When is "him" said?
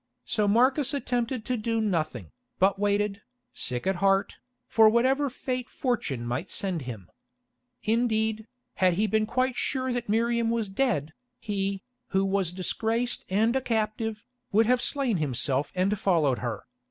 6.89-7.07